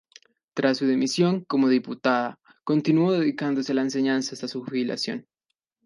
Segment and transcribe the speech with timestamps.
[0.55, 5.27] Tras su dimisión como diputada continuó dedicándose a la enseñanza hasta su jubilación.